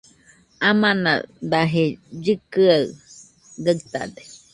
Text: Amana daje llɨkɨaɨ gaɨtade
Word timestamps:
Amana 0.69 1.11
daje 1.51 1.83
llɨkɨaɨ 2.23 2.81
gaɨtade 3.63 4.21